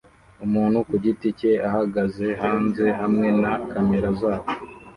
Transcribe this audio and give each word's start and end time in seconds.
Umuntu 0.45 0.77
ku 0.87 0.93
giti 1.03 1.27
cye 1.39 1.51
ahagaze 1.67 2.25
hanze 2.41 2.85
hamwe 2.99 3.27
na 3.41 3.51
kamera 3.71 4.09
zabo 4.21 4.47